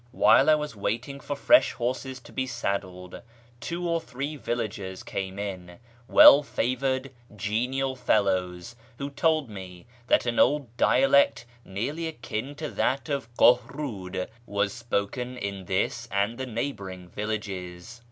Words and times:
While 0.11 0.49
I 0.49 0.55
was 0.55 0.75
raiting 0.75 1.19
for 1.19 1.35
fresh 1.35 1.73
horses 1.73 2.19
to 2.21 2.31
be 2.31 2.47
saddled, 2.47 3.21
two 3.59 3.87
or 3.87 4.01
three 4.01 4.35
villagers 4.35 5.03
[ame 5.13 5.37
in, 5.37 5.77
well 6.07 6.41
favoured, 6.41 7.11
genial 7.35 7.95
fellows, 7.95 8.75
who 8.97 9.11
told 9.11 9.47
me 9.47 9.85
that 10.07 10.25
an 10.25 10.37
d 10.37 10.65
dialect 10.75 11.45
nearly 11.63 12.07
akin 12.07 12.55
to 12.55 12.69
that 12.71 13.09
of 13.09 13.31
Kohrud 13.35 14.27
was 14.47 14.73
spoken 14.73 15.37
in 15.37 15.65
this 15.65 16.09
lid 16.11 16.39
the 16.39 16.47
neighbouring 16.47 17.07
villages. 17.07 17.99